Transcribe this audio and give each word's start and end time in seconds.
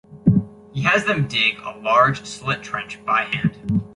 He 0.73 0.81
has 0.81 1.05
them 1.05 1.27
dig 1.27 1.59
a 1.59 1.77
large 1.77 2.25
slit 2.25 2.63
trench 2.63 3.05
by 3.05 3.25
hand. 3.25 3.83